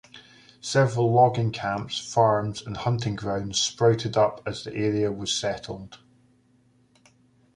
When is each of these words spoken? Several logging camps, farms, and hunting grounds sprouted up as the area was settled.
Several 0.61 1.13
logging 1.13 1.51
camps, 1.51 1.99
farms, 1.99 2.63
and 2.65 2.75
hunting 2.75 3.15
grounds 3.15 3.59
sprouted 3.59 4.17
up 4.17 4.41
as 4.47 4.63
the 4.63 4.73
area 4.73 5.11
was 5.11 5.31
settled. 5.31 5.99